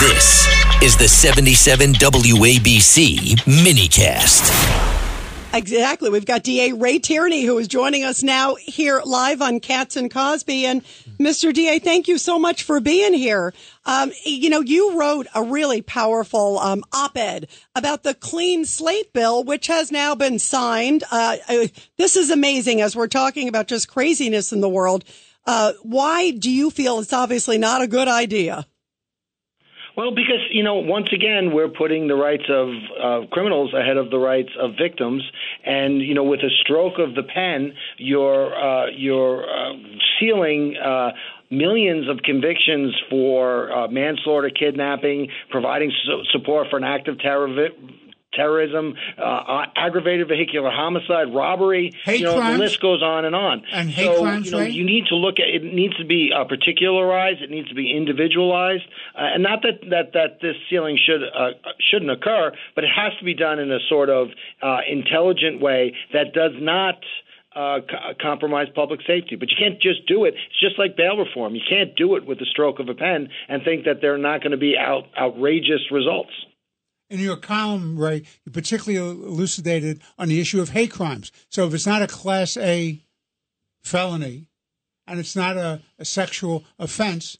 This 0.00 0.48
is 0.82 0.96
the 0.96 1.06
77 1.06 1.92
WABC 1.92 3.36
minicast. 3.44 4.48
Exactly. 5.52 6.08
We've 6.08 6.24
got 6.24 6.42
DA 6.42 6.72
Ray 6.72 6.98
Tierney 6.98 7.42
who 7.42 7.58
is 7.58 7.68
joining 7.68 8.04
us 8.04 8.22
now 8.22 8.54
here 8.54 9.02
live 9.04 9.42
on 9.42 9.60
Cats 9.60 9.96
and 9.96 10.10
Cosby. 10.10 10.64
And 10.64 10.82
Mr. 11.18 11.52
DA, 11.52 11.80
thank 11.80 12.08
you 12.08 12.16
so 12.16 12.38
much 12.38 12.62
for 12.62 12.80
being 12.80 13.12
here. 13.12 13.52
Um, 13.84 14.10
you 14.24 14.48
know, 14.48 14.60
you 14.60 14.98
wrote 14.98 15.26
a 15.34 15.42
really 15.42 15.82
powerful 15.82 16.58
um, 16.60 16.82
op-ed 16.94 17.48
about 17.74 18.02
the 18.02 18.14
clean 18.14 18.64
slate 18.64 19.12
bill, 19.12 19.44
which 19.44 19.66
has 19.66 19.92
now 19.92 20.14
been 20.14 20.38
signed. 20.38 21.04
Uh, 21.12 21.36
uh 21.46 21.66
this 21.98 22.16
is 22.16 22.30
amazing 22.30 22.80
as 22.80 22.96
we're 22.96 23.06
talking 23.06 23.48
about 23.48 23.66
just 23.66 23.86
craziness 23.86 24.50
in 24.50 24.62
the 24.62 24.68
world. 24.70 25.04
Uh, 25.44 25.74
why 25.82 26.30
do 26.30 26.50
you 26.50 26.70
feel 26.70 27.00
it's 27.00 27.12
obviously 27.12 27.58
not 27.58 27.82
a 27.82 27.86
good 27.86 28.08
idea? 28.08 28.66
Well, 30.00 30.12
because 30.12 30.40
you 30.50 30.62
know, 30.62 30.76
once 30.76 31.08
again, 31.12 31.52
we're 31.52 31.68
putting 31.68 32.08
the 32.08 32.14
rights 32.14 32.44
of 32.48 32.68
uh, 32.98 33.26
criminals 33.30 33.74
ahead 33.74 33.98
of 33.98 34.08
the 34.08 34.16
rights 34.16 34.48
of 34.58 34.70
victims, 34.80 35.22
and 35.62 36.00
you 36.00 36.14
know, 36.14 36.24
with 36.24 36.40
a 36.40 36.48
stroke 36.62 36.98
of 36.98 37.14
the 37.14 37.22
pen, 37.22 37.74
you're 37.98 38.54
uh, 38.54 38.86
you're 38.96 39.44
uh, 39.44 39.74
sealing. 40.18 40.76
Uh, 40.82 41.10
millions 41.52 42.08
of 42.08 42.18
convictions 42.22 42.94
for 43.10 43.72
uh, 43.72 43.88
manslaughter, 43.88 44.50
kidnapping, 44.50 45.28
providing 45.50 45.90
su- 46.04 46.22
support 46.30 46.68
for 46.70 46.76
an 46.76 46.84
act 46.84 47.08
of 47.08 47.18
terror 47.18 47.48
vi- 47.48 47.98
terrorism, 48.32 48.94
uh, 49.18 49.66
aggravated 49.76 50.28
vehicular 50.28 50.70
homicide, 50.70 51.34
robbery. 51.34 51.92
Hate 52.04 52.20
you 52.20 52.26
know, 52.26 52.36
crimes. 52.36 52.58
the 52.58 52.64
list 52.64 52.80
goes 52.80 53.02
on 53.02 53.24
and 53.24 53.34
on. 53.34 53.62
And 53.72 53.90
hate 53.90 54.06
so, 54.06 54.22
crimes, 54.22 54.46
you 54.46 54.52
know, 54.52 54.58
right? 54.58 54.72
you 54.72 54.84
need 54.84 55.06
to 55.06 55.16
look 55.16 55.40
at 55.40 55.48
it. 55.48 55.62
Needs 55.62 55.96
to 55.96 56.04
be 56.04 56.30
uh, 56.34 56.44
particularized. 56.44 57.42
It 57.42 57.50
needs 57.50 57.68
to 57.68 57.74
be 57.74 57.94
individualized, 57.94 58.84
uh, 59.14 59.34
and 59.34 59.42
not 59.42 59.62
that 59.62 59.80
that 59.90 60.12
that 60.14 60.40
this 60.40 60.56
sealing 60.68 60.98
should 60.98 61.22
uh, 61.22 61.50
shouldn't 61.80 62.10
occur, 62.10 62.52
but 62.74 62.84
it 62.84 62.90
has 62.94 63.12
to 63.18 63.24
be 63.24 63.34
done 63.34 63.58
in 63.58 63.70
a 63.70 63.80
sort 63.88 64.10
of 64.10 64.28
uh, 64.62 64.78
intelligent 64.88 65.60
way 65.60 65.94
that 66.12 66.32
does 66.32 66.52
not. 66.58 66.96
Uh, 67.52 67.80
co- 67.80 68.14
compromise 68.22 68.68
public 68.76 69.00
safety. 69.04 69.34
But 69.34 69.50
you 69.50 69.56
can't 69.58 69.82
just 69.82 70.06
do 70.06 70.24
it. 70.24 70.34
It's 70.34 70.60
just 70.60 70.78
like 70.78 70.96
bail 70.96 71.16
reform. 71.16 71.56
You 71.56 71.62
can't 71.68 71.96
do 71.96 72.14
it 72.14 72.24
with 72.24 72.38
the 72.38 72.44
stroke 72.44 72.78
of 72.78 72.88
a 72.88 72.94
pen 72.94 73.28
and 73.48 73.64
think 73.64 73.86
that 73.86 74.00
there 74.00 74.14
are 74.14 74.18
not 74.18 74.40
going 74.40 74.52
to 74.52 74.56
be 74.56 74.76
out, 74.78 75.06
outrageous 75.18 75.90
results 75.90 76.30
in 77.10 77.18
your 77.20 77.36
column, 77.36 77.98
Ray, 77.98 78.22
you 78.44 78.52
particularly 78.52 78.96
elucidated 78.96 80.00
on 80.18 80.28
the 80.28 80.40
issue 80.40 80.60
of 80.60 80.70
hate 80.70 80.92
crimes. 80.92 81.32
So 81.48 81.66
if 81.66 81.74
it's 81.74 81.86
not 81.86 82.02
a 82.02 82.06
Class 82.06 82.56
A 82.56 83.02
felony 83.82 84.46
and 85.06 85.18
it's 85.18 85.34
not 85.36 85.56
a, 85.56 85.80
a 85.98 86.04
sexual 86.04 86.64
offense, 86.78 87.36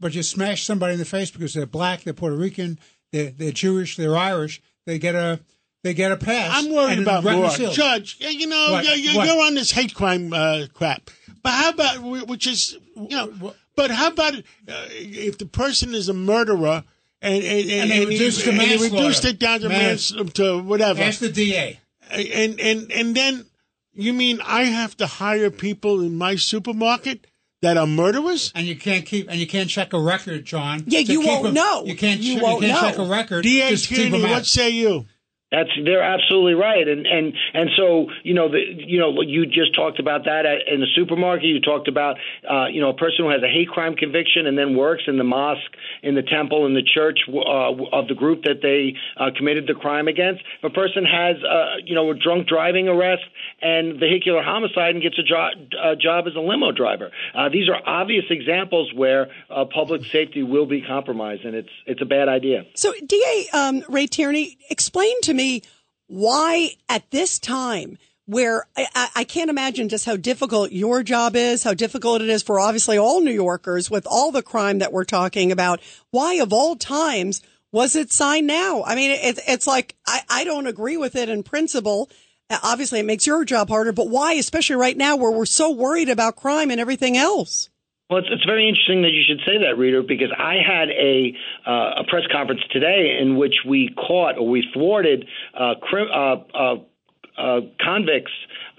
but 0.00 0.14
you 0.14 0.22
smash 0.22 0.64
somebody 0.64 0.94
in 0.94 0.98
the 0.98 1.04
face 1.04 1.30
because 1.30 1.54
they're 1.54 1.66
black, 1.66 2.02
they're 2.02 2.12
Puerto 2.12 2.36
Rican, 2.36 2.78
they're, 3.12 3.30
they're 3.30 3.52
Jewish, 3.52 3.96
they're 3.96 4.16
Irish, 4.16 4.60
they 4.86 4.98
get 4.98 5.14
a 5.14 5.40
they 5.84 5.92
get 5.92 6.10
a 6.12 6.16
pass. 6.16 6.50
I'm 6.54 6.72
worried 6.72 6.98
about 6.98 7.24
more. 7.24 7.50
Judge, 7.50 8.16
you 8.18 8.46
know, 8.46 8.68
What? 8.72 8.84
you're, 8.98 9.14
What? 9.16 9.26
you're 9.26 9.44
on 9.44 9.54
this 9.54 9.70
hate 9.70 9.94
crime 9.94 10.32
uh, 10.32 10.64
crap. 10.72 11.10
But 11.42 11.50
how 11.52 11.70
about, 11.70 12.26
which 12.26 12.46
is, 12.46 12.78
you 12.96 13.08
know, 13.10 13.52
but 13.76 13.90
how 13.90 14.08
about 14.08 14.34
uh, 14.34 14.40
if 14.66 15.36
the 15.36 15.44
person 15.44 15.94
is 15.94 16.08
a 16.08 16.14
murderer 16.14 16.84
and, 17.24 17.42
and, 17.44 17.70
and, 17.70 17.70
And 17.70 17.90
they 17.90 18.04
reduce 18.06 18.38
it 18.40 18.48
and 18.48 18.60
they 18.60 18.66
manslaughter. 18.68 18.94
reduced 18.96 19.24
it 19.24 19.38
down 19.38 19.60
to, 19.60 19.68
Mans- 19.68 20.14
mans, 20.14 20.32
to 20.34 20.62
whatever. 20.62 21.02
Ask 21.02 21.20
the 21.20 21.30
DA. 21.30 21.80
And, 22.10 22.60
and, 22.60 22.92
and 22.92 23.14
then 23.16 23.46
you 23.94 24.12
mean 24.12 24.40
I 24.44 24.64
have 24.64 24.96
to 24.98 25.06
hire 25.06 25.50
people 25.50 26.00
in 26.02 26.16
my 26.16 26.36
supermarket 26.36 27.26
that 27.62 27.76
are 27.78 27.86
murderers? 27.86 28.52
And 28.54 28.66
you 28.66 28.76
can't 28.76 29.06
keep 29.06 29.28
and 29.30 29.38
you 29.40 29.46
can't 29.46 29.70
check 29.70 29.92
a 29.94 29.98
record, 29.98 30.44
John. 30.44 30.84
Yeah, 30.86 31.00
you 31.00 31.22
won't 31.26 31.44
them- 31.44 31.54
know. 31.54 31.84
You 31.86 31.96
can't. 31.96 32.20
You 32.20 32.36
che- 32.36 32.42
won't 32.42 32.62
you 32.62 32.68
can't 32.68 32.82
know. 32.82 32.88
check 32.90 32.98
a 32.98 33.04
record. 33.10 33.42
D.A. 33.42 33.70
just 33.70 33.88
keep 33.88 33.96
Tierney, 34.10 34.22
what 34.22 34.44
say 34.46 34.70
you? 34.70 35.06
That's 35.54 35.70
they're 35.84 36.02
absolutely 36.02 36.54
right, 36.54 36.86
and 36.88 37.06
and 37.06 37.32
and 37.54 37.70
so 37.76 38.06
you 38.24 38.34
know 38.34 38.48
the 38.50 38.58
you 38.58 38.98
know 38.98 39.22
you 39.22 39.46
just 39.46 39.72
talked 39.72 40.00
about 40.00 40.24
that 40.24 40.46
at, 40.46 40.66
in 40.66 40.80
the 40.80 40.90
supermarket. 40.96 41.44
You 41.44 41.60
talked 41.60 41.86
about 41.86 42.16
uh, 42.42 42.66
you 42.66 42.80
know 42.80 42.90
a 42.90 42.94
person 42.94 43.24
who 43.24 43.30
has 43.30 43.40
a 43.40 43.48
hate 43.48 43.68
crime 43.68 43.94
conviction 43.94 44.48
and 44.48 44.58
then 44.58 44.76
works 44.76 45.04
in 45.06 45.16
the 45.16 45.22
mosque, 45.22 45.76
in 46.02 46.16
the 46.16 46.22
temple, 46.22 46.66
in 46.66 46.74
the 46.74 46.82
church 46.82 47.20
uh, 47.28 47.70
of 47.94 48.08
the 48.08 48.16
group 48.16 48.42
that 48.42 48.62
they 48.62 48.98
uh, 49.16 49.30
committed 49.36 49.68
the 49.68 49.74
crime 49.74 50.08
against. 50.08 50.42
If 50.58 50.72
a 50.72 50.74
person 50.74 51.04
has 51.04 51.36
uh, 51.44 51.76
you 51.84 51.94
know 51.94 52.10
a 52.10 52.14
drunk 52.14 52.48
driving 52.48 52.88
arrest 52.88 53.22
and 53.62 54.00
vehicular 54.00 54.42
homicide 54.42 54.94
and 54.96 55.02
gets 55.02 55.18
a, 55.20 55.22
jo- 55.22 55.54
a 55.80 55.94
job 55.94 56.26
as 56.26 56.34
a 56.34 56.40
limo 56.40 56.72
driver, 56.72 57.12
uh, 57.32 57.48
these 57.48 57.68
are 57.68 57.78
obvious 57.86 58.24
examples 58.28 58.92
where 58.92 59.30
uh, 59.50 59.66
public 59.72 60.04
safety 60.10 60.42
will 60.42 60.66
be 60.66 60.82
compromised, 60.82 61.44
and 61.44 61.54
it's 61.54 61.74
it's 61.86 62.02
a 62.02 62.06
bad 62.06 62.28
idea. 62.28 62.64
So, 62.74 62.92
DA 63.06 63.46
um, 63.52 63.84
Ray 63.88 64.08
Tierney, 64.08 64.58
explain 64.68 65.14
to 65.22 65.32
me 65.32 65.43
why 66.06 66.70
at 66.88 67.10
this 67.10 67.38
time, 67.38 67.98
where 68.26 68.66
I- 68.76 68.86
I, 68.94 69.08
I 69.16 69.24
can't 69.24 69.50
imagine 69.50 69.88
just 69.88 70.06
how 70.06 70.16
difficult 70.16 70.72
your 70.72 71.02
job 71.02 71.36
is, 71.36 71.62
how 71.62 71.74
difficult 71.74 72.22
it 72.22 72.28
is 72.30 72.42
for 72.42 72.58
obviously 72.58 72.96
all 72.98 73.20
New 73.20 73.32
Yorkers 73.32 73.90
with 73.90 74.06
all 74.10 74.30
the 74.32 74.42
crime 74.42 74.78
that 74.78 74.92
we're 74.92 75.04
talking 75.04 75.52
about. 75.52 75.80
Why, 76.10 76.34
of 76.34 76.52
all 76.52 76.76
times, 76.76 77.42
was 77.72 77.96
it 77.96 78.12
signed 78.12 78.46
now? 78.46 78.82
I 78.84 78.94
mean, 78.94 79.10
it, 79.10 79.38
it's 79.46 79.66
like 79.66 79.96
I, 80.06 80.20
I 80.30 80.44
don't 80.44 80.66
agree 80.66 80.96
with 80.96 81.16
it 81.16 81.28
in 81.28 81.42
principle. 81.42 82.08
Uh, 82.48 82.58
Obviously, 82.62 83.00
it 83.00 83.06
makes 83.06 83.26
your 83.26 83.44
job 83.44 83.68
harder, 83.68 83.92
but 83.92 84.08
why, 84.08 84.34
especially 84.34 84.76
right 84.76 84.96
now 84.96 85.16
where 85.16 85.30
we're 85.32 85.44
so 85.46 85.70
worried 85.72 86.08
about 86.08 86.36
crime 86.36 86.70
and 86.70 86.80
everything 86.80 87.16
else? 87.16 87.68
Well, 88.10 88.18
it's, 88.18 88.28
it's 88.30 88.44
very 88.44 88.68
interesting 88.68 89.02
that 89.02 89.12
you 89.12 89.22
should 89.26 89.40
say 89.46 89.58
that, 89.64 89.78
Rita, 89.78 90.02
because 90.06 90.30
I 90.36 90.56
had 90.56 90.90
a 90.90 91.34
uh, 91.66 92.02
a 92.02 92.04
press 92.06 92.24
conference 92.30 92.60
today 92.70 93.16
in 93.20 93.36
which 93.36 93.64
we 93.66 93.94
caught 93.96 94.36
or 94.36 94.46
we 94.46 94.66
thwarted 94.74 95.26
uh, 95.58 95.74
crim- 95.80 96.10
uh, 96.12 96.36
uh, 96.54 96.76
uh, 97.38 97.60
convicts 97.80 98.32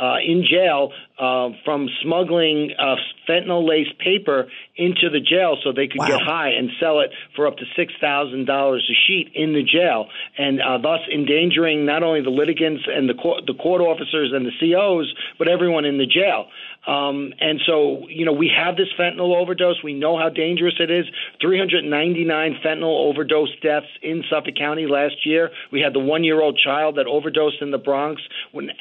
uh, 0.00 0.16
in 0.24 0.44
jail 0.48 0.90
uh, 1.18 1.50
from 1.64 1.88
smuggling 2.02 2.72
uh, 2.78 2.96
fentanyl 3.28 3.66
laced 3.68 3.98
paper 3.98 4.48
into 4.76 5.08
the 5.10 5.20
jail 5.20 5.56
so 5.62 5.72
they 5.72 5.86
could 5.86 5.98
Wow. 6.00 6.06
get 6.08 6.20
high 6.22 6.50
and 6.50 6.70
sell 6.80 7.00
it 7.00 7.10
for 7.36 7.46
up 7.46 7.56
to 7.58 7.64
six 7.76 7.92
thousand 8.00 8.46
dollars 8.46 8.88
a 8.90 8.94
sheet 9.06 9.30
in 9.34 9.52
the 9.52 9.62
jail, 9.62 10.06
and 10.38 10.60
uh, 10.60 10.78
thus 10.78 11.00
endangering 11.12 11.84
not 11.86 12.02
only 12.02 12.22
the 12.22 12.30
litigants 12.30 12.82
and 12.88 13.08
the 13.08 13.14
court, 13.14 13.44
the 13.46 13.54
court 13.54 13.80
officers 13.80 14.32
and 14.34 14.46
the 14.46 14.52
COs, 14.58 15.12
but 15.38 15.48
everyone 15.48 15.84
in 15.84 15.98
the 15.98 16.06
jail. 16.06 16.46
Um, 16.84 17.32
and 17.38 17.60
so, 17.64 18.08
you 18.08 18.24
know, 18.24 18.32
we 18.32 18.50
have 18.56 18.76
this 18.76 18.88
fentanyl 18.98 19.36
overdose. 19.36 19.76
We 19.84 19.94
know 19.94 20.18
how 20.18 20.28
dangerous 20.30 20.74
it 20.80 20.90
is. 20.90 21.06
399 21.40 22.56
fentanyl 22.64 23.08
overdose 23.08 23.50
deaths 23.60 23.86
in 24.02 24.24
Suffolk 24.28 24.56
County 24.58 24.86
last 24.88 25.24
year. 25.24 25.50
We 25.70 25.80
had 25.80 25.92
the 25.94 26.00
one-year-old 26.00 26.58
child 26.58 26.96
that 26.96 27.06
overdosed 27.06 27.62
in 27.62 27.70
the 27.70 27.78
Bronx. 27.78 28.20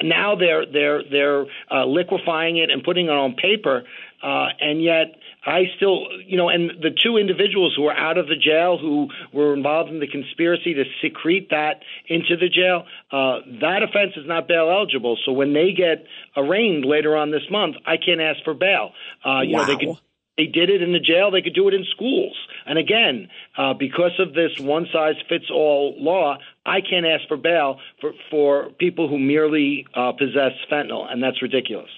Now 0.01 0.35
they're 0.35 0.65
they're 0.65 1.00
they're 1.09 1.45
uh, 1.71 1.85
liquefying 1.85 2.57
it 2.57 2.69
and 2.69 2.83
putting 2.83 3.05
it 3.07 3.11
on 3.11 3.35
paper, 3.35 3.83
uh, 4.23 4.47
and 4.59 4.83
yet. 4.83 5.15
I 5.43 5.63
still, 5.75 6.05
you 6.23 6.37
know, 6.37 6.49
and 6.49 6.69
the 6.83 6.91
two 6.91 7.17
individuals 7.17 7.73
who 7.75 7.85
are 7.87 7.97
out 7.97 8.19
of 8.19 8.27
the 8.27 8.35
jail 8.35 8.77
who 8.77 9.07
were 9.33 9.55
involved 9.55 9.89
in 9.89 9.99
the 9.99 10.05
conspiracy 10.05 10.75
to 10.75 10.83
secrete 11.01 11.49
that 11.49 11.81
into 12.07 12.37
the 12.37 12.47
jail, 12.47 12.85
uh, 13.11 13.39
that 13.59 13.81
offense 13.81 14.13
is 14.17 14.27
not 14.27 14.47
bail 14.47 14.69
eligible. 14.69 15.17
So 15.25 15.31
when 15.31 15.53
they 15.53 15.71
get 15.71 16.05
arraigned 16.37 16.85
later 16.85 17.17
on 17.17 17.31
this 17.31 17.41
month, 17.49 17.75
I 17.87 17.97
can't 17.97 18.21
ask 18.21 18.43
for 18.43 18.53
bail. 18.53 18.91
Uh, 19.25 19.41
you 19.41 19.55
know, 19.55 19.65
they 19.65 19.73
Wow. 19.73 19.79
could 19.79 19.97
they 20.37 20.45
did 20.45 20.69
it 20.69 20.81
in 20.81 20.93
the 20.93 20.99
jail. 20.99 21.31
They 21.31 21.41
could 21.41 21.53
do 21.53 21.67
it 21.67 21.73
in 21.73 21.85
schools. 21.91 22.35
And 22.65 22.79
again, 22.79 23.29
uh, 23.57 23.73
because 23.73 24.17
of 24.19 24.33
this 24.33 24.51
one 24.59 24.87
size 24.91 25.15
fits 25.27 25.45
all 25.51 25.95
law, 25.97 26.37
I 26.65 26.79
can't 26.81 27.05
ask 27.05 27.27
for 27.27 27.37
bail 27.37 27.79
for 27.99 28.13
for 28.29 28.69
people 28.79 29.07
who 29.07 29.19
merely 29.19 29.85
uh, 29.93 30.13
possess 30.13 30.53
fentanyl, 30.71 31.11
and 31.11 31.21
that's 31.21 31.41
ridiculous. 31.41 31.89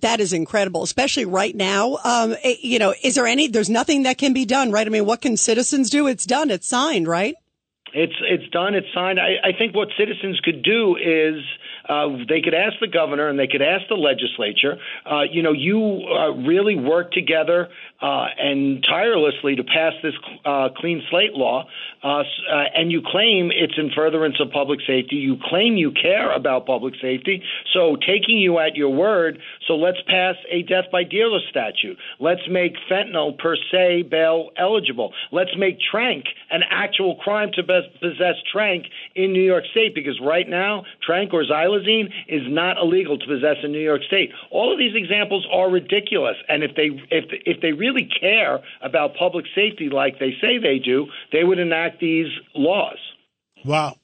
That 0.00 0.20
is 0.20 0.32
incredible, 0.32 0.82
especially 0.82 1.24
right 1.24 1.54
now. 1.54 1.98
Um, 2.04 2.36
eh, 2.42 2.56
you 2.60 2.78
know, 2.78 2.94
is 3.02 3.16
there 3.16 3.26
any? 3.26 3.48
There's 3.48 3.70
nothing 3.70 4.04
that 4.04 4.18
can 4.18 4.32
be 4.32 4.44
done, 4.44 4.70
right? 4.70 4.86
I 4.86 4.90
mean, 4.90 5.06
what 5.06 5.20
can 5.20 5.36
citizens 5.36 5.90
do? 5.90 6.06
It's 6.06 6.24
done. 6.24 6.50
It's 6.50 6.68
signed, 6.68 7.08
right? 7.08 7.34
It's 7.94 8.14
it's 8.20 8.48
done. 8.50 8.74
It's 8.74 8.86
signed. 8.94 9.18
I, 9.18 9.48
I 9.48 9.52
think 9.56 9.74
what 9.74 9.88
citizens 9.98 10.40
could 10.40 10.62
do 10.62 10.96
is 10.96 11.42
uh, 11.88 12.08
they 12.28 12.40
could 12.40 12.54
ask 12.54 12.74
the 12.80 12.86
governor 12.86 13.28
and 13.28 13.38
they 13.38 13.46
could 13.46 13.62
ask 13.62 13.88
the 13.88 13.94
legislature. 13.94 14.76
Uh, 15.10 15.22
you 15.22 15.42
know, 15.42 15.52
you 15.52 15.78
uh, 16.06 16.32
really 16.46 16.76
work 16.76 17.12
together 17.12 17.68
uh, 18.00 18.26
and 18.38 18.84
tirelessly 18.84 19.56
to 19.56 19.64
pass 19.64 19.94
this 20.02 20.14
uh, 20.44 20.68
clean 20.76 21.02
slate 21.10 21.32
law, 21.32 21.66
uh, 22.02 22.22
and 22.74 22.92
you 22.92 23.02
claim 23.04 23.50
it's 23.52 23.74
in 23.76 23.90
furtherance 23.94 24.36
of 24.40 24.50
public 24.50 24.80
safety. 24.86 25.16
You 25.16 25.36
claim 25.42 25.76
you 25.76 25.90
care 25.90 26.30
about 26.32 26.66
public 26.66 26.94
safety. 27.00 27.42
So, 27.72 27.96
taking 27.96 28.38
you 28.38 28.58
at 28.58 28.76
your 28.76 28.90
word, 28.90 29.40
so 29.66 29.74
let's 29.74 29.98
pass 30.06 30.36
a 30.50 30.62
death 30.62 30.84
by 30.92 31.04
dealer 31.04 31.40
statute. 31.50 31.98
Let's 32.20 32.42
make 32.48 32.74
fentanyl 32.90 33.36
per 33.38 33.56
se 33.72 34.02
bail 34.02 34.50
eligible. 34.56 35.12
Let's 35.32 35.56
make 35.56 35.78
trank 35.80 36.26
an 36.50 36.62
actual 36.70 37.16
crime 37.16 37.50
to 37.54 37.62
possess 37.62 38.36
trank 38.52 38.86
in 39.14 39.32
New 39.32 39.42
York 39.42 39.64
State 39.72 39.94
because 39.94 40.20
right 40.22 40.48
now, 40.48 40.84
trank 41.02 41.32
or 41.32 41.44
xylazine 41.44 41.77
promethazine 41.78 42.06
is 42.28 42.42
not 42.46 42.76
illegal 42.78 43.18
to 43.18 43.26
possess 43.26 43.56
in 43.62 43.72
New 43.72 43.80
York 43.80 44.02
State. 44.06 44.30
All 44.50 44.72
of 44.72 44.78
these 44.78 44.94
examples 44.94 45.46
are 45.52 45.70
ridiculous, 45.70 46.36
and 46.48 46.62
if 46.62 46.74
they 46.76 46.90
if 47.10 47.24
if 47.46 47.60
they 47.60 47.72
really 47.72 48.08
care 48.20 48.60
about 48.82 49.16
public 49.16 49.46
safety 49.54 49.88
like 49.90 50.18
they 50.18 50.32
say 50.40 50.58
they 50.58 50.78
do, 50.78 51.06
they 51.32 51.44
would 51.44 51.58
enact 51.58 52.00
these 52.00 52.28
laws. 52.54 52.98
Wow. 53.64 53.96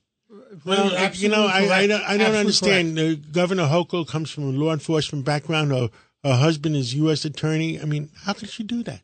Well, 0.65 0.91
You're 0.91 1.11
you 1.12 1.29
know, 1.29 1.47
I, 1.47 1.69
I 1.82 1.87
don't, 1.87 2.03
I 2.03 2.17
don't 2.17 2.35
Absolutely 2.35 2.38
understand. 2.38 2.99
Uh, 2.99 3.15
Governor 3.32 3.65
Hochul 3.69 4.06
comes 4.06 4.31
from 4.31 4.44
a 4.44 4.49
law 4.49 4.73
enforcement 4.73 5.25
background. 5.25 5.70
Her, 5.70 5.91
her 6.25 6.37
husband 6.37 6.75
is 6.75 6.94
U.S. 6.94 7.25
attorney. 7.25 7.81
I 7.81 7.85
mean, 7.85 8.11
how 8.25 8.32
could 8.32 8.49
she 8.49 8.65
do 8.65 8.82
that? 8.82 9.03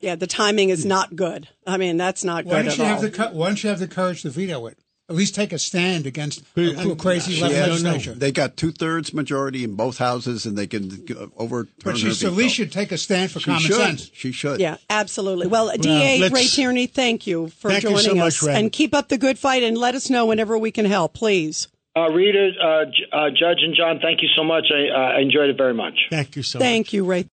Yeah, 0.00 0.14
the 0.16 0.26
timing 0.26 0.68
is 0.68 0.84
not 0.84 1.16
good. 1.16 1.48
I 1.66 1.76
mean, 1.76 1.96
that's 1.96 2.22
not 2.24 2.44
Why 2.44 2.62
good 2.62 2.62
don't 2.62 2.66
at 2.72 2.78
you 2.78 2.84
all. 2.84 2.90
have 2.90 3.00
the 3.00 3.10
cu- 3.10 3.34
Why 3.36 3.46
don't 3.48 3.62
you 3.64 3.70
have 3.70 3.78
the 3.80 3.88
courage 3.88 4.22
to 4.22 4.30
veto 4.30 4.66
it? 4.66 4.78
At 5.06 5.16
least 5.16 5.34
take 5.34 5.52
a 5.52 5.58
stand 5.58 6.06
against 6.06 6.42
But, 6.54 6.62
a 6.78 6.96
crazy 6.96 7.34
she 7.34 7.42
left 7.42 7.54
has- 7.54 7.82
legislature. 7.82 8.14
They 8.18 8.32
got 8.32 8.56
two 8.56 8.72
thirds 8.72 9.12
majority 9.12 9.62
in 9.62 9.74
both 9.74 9.98
houses, 9.98 10.46
and 10.46 10.56
they 10.56 10.66
can 10.66 11.04
overturn. 11.36 11.68
But 11.84 12.00
her 12.00 12.10
she 12.14 12.26
at 12.26 12.32
least 12.32 12.54
should 12.54 12.72
take 12.72 12.90
a 12.90 12.96
stand 12.96 13.30
for 13.30 13.38
She 13.38 13.44
common 13.46 13.60
should. 13.62 13.76
sense. 13.76 14.10
She 14.14 14.32
should. 14.32 14.60
Yeah, 14.60 14.78
absolutely. 14.88 15.46
Well, 15.48 15.70
DA 15.76 16.30
Ray 16.30 16.46
Tierney, 16.46 16.86
thank 16.86 17.26
you 17.26 17.48
for 17.48 17.70
Thank 17.70 17.82
you 17.82 17.90
joining 17.90 18.04
so 18.04 18.14
much, 18.14 18.26
us. 18.38 18.42
Ray. 18.44 18.54
And 18.58 18.72
keep 18.72 18.94
up 18.94 19.08
the 19.08 19.18
good 19.18 19.38
fight 19.38 19.62
and 19.62 19.76
let 19.76 19.94
us 19.94 20.08
know 20.08 20.24
whenever 20.24 20.56
we 20.56 20.70
can 20.70 20.86
help, 20.86 21.12
please. 21.12 21.68
Uh, 21.96 22.10
readers, 22.10 22.56
uh, 22.60 22.86
J- 22.86 23.04
uh, 23.12 23.28
Judge 23.30 23.58
and 23.62 23.74
John, 23.74 24.00
thank 24.00 24.22
you 24.22 24.28
so 24.34 24.42
much. 24.42 24.64
I, 24.74 24.88
uh, 24.88 25.18
I 25.18 25.20
enjoyed 25.20 25.50
it 25.50 25.56
very 25.58 25.74
much. 25.74 25.94
Thank 26.10 26.34
you 26.34 26.42
so 26.42 26.58
much. 26.58 26.64
Thank 26.64 26.92
you, 26.94 27.04
Ray. 27.04 27.28